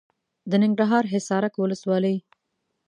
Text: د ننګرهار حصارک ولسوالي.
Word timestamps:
د 0.49 0.51
ننګرهار 0.63 1.03
حصارک 1.13 1.53
ولسوالي. 1.57 2.15